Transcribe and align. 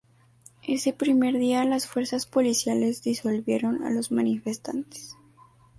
Ese 0.67 0.93
primer 0.93 1.37
día 1.37 1.63
las 1.63 1.85
fuerzas 1.87 2.25
policiales 2.25 3.03
disolvieron 3.03 3.83
a 3.83 3.91
los 3.91 4.11
manifestantes. 4.11 5.15